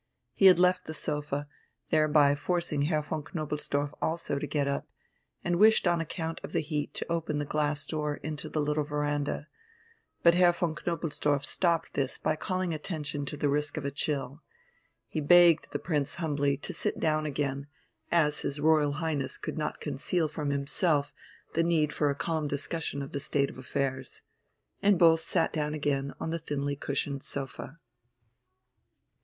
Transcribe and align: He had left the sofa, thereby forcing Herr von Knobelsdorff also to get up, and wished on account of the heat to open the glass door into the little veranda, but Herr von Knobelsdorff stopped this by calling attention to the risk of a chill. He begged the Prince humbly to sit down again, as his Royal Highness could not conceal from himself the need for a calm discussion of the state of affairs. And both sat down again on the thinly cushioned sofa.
He 0.33 0.47
had 0.47 0.57
left 0.57 0.85
the 0.85 0.95
sofa, 0.95 1.47
thereby 1.91 2.33
forcing 2.33 2.81
Herr 2.81 3.03
von 3.03 3.21
Knobelsdorff 3.21 3.93
also 4.01 4.39
to 4.39 4.47
get 4.47 4.67
up, 4.67 4.87
and 5.43 5.57
wished 5.59 5.87
on 5.87 6.01
account 6.01 6.41
of 6.43 6.53
the 6.53 6.59
heat 6.61 6.95
to 6.95 7.11
open 7.11 7.37
the 7.37 7.45
glass 7.45 7.85
door 7.85 8.15
into 8.15 8.49
the 8.49 8.59
little 8.61 8.83
veranda, 8.83 9.45
but 10.23 10.33
Herr 10.33 10.53
von 10.53 10.73
Knobelsdorff 10.73 11.45
stopped 11.45 11.93
this 11.93 12.17
by 12.17 12.35
calling 12.35 12.73
attention 12.73 13.27
to 13.27 13.37
the 13.37 13.47
risk 13.47 13.77
of 13.77 13.85
a 13.85 13.91
chill. 13.91 14.41
He 15.07 15.21
begged 15.21 15.69
the 15.69 15.77
Prince 15.77 16.15
humbly 16.15 16.57
to 16.57 16.73
sit 16.73 16.99
down 16.99 17.27
again, 17.27 17.67
as 18.11 18.41
his 18.41 18.59
Royal 18.59 18.93
Highness 18.93 19.37
could 19.37 19.55
not 19.59 19.79
conceal 19.79 20.27
from 20.27 20.49
himself 20.49 21.13
the 21.53 21.61
need 21.61 21.93
for 21.93 22.09
a 22.09 22.15
calm 22.15 22.47
discussion 22.47 23.03
of 23.03 23.11
the 23.11 23.19
state 23.19 23.51
of 23.51 23.59
affairs. 23.59 24.23
And 24.81 24.97
both 24.97 25.19
sat 25.21 25.53
down 25.53 25.75
again 25.75 26.15
on 26.19 26.31
the 26.31 26.39
thinly 26.39 26.75
cushioned 26.75 27.21
sofa. 27.21 27.77